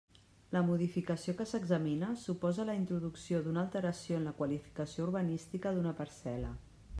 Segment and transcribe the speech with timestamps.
[0.55, 6.53] La modificació que s'examina suposa la introducció d'una alteració en la qualificació urbanística d'una parcel·la.